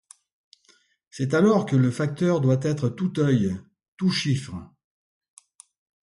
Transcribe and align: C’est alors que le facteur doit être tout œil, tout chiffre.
C’est 1.11 1.35
alors 1.35 1.67
que 1.67 1.75
le 1.75 1.91
facteur 1.91 2.41
doit 2.41 2.57
être 2.63 2.89
tout 2.89 3.19
œil, 3.19 3.55
tout 3.97 4.09
chiffre. 4.09 4.55